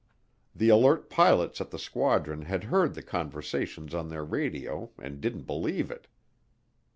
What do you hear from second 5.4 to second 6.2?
believe it.